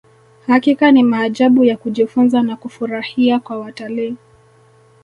[0.47, 4.15] hakika ni maajabu ya kujifunza na kufurahia kwa watalii